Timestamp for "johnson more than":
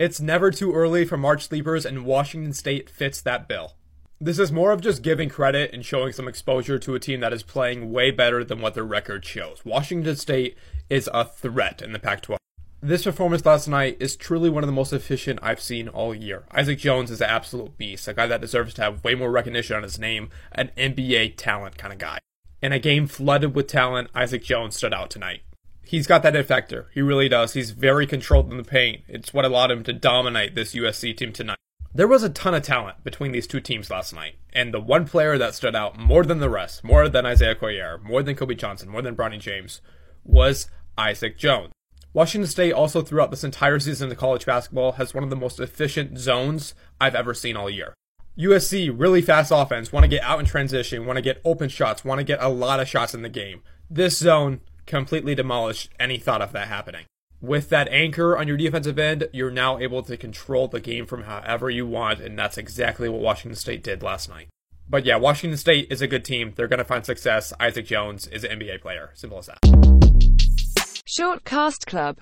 38.54-39.16